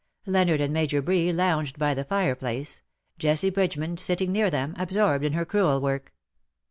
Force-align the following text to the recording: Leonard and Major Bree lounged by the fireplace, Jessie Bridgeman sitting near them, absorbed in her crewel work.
Leonard 0.25 0.59
and 0.59 0.73
Major 0.73 0.99
Bree 0.99 1.31
lounged 1.31 1.77
by 1.77 1.93
the 1.93 2.03
fireplace, 2.03 2.81
Jessie 3.19 3.51
Bridgeman 3.51 3.97
sitting 3.97 4.31
near 4.31 4.49
them, 4.49 4.73
absorbed 4.79 5.23
in 5.23 5.33
her 5.33 5.45
crewel 5.45 5.79
work. 5.79 6.11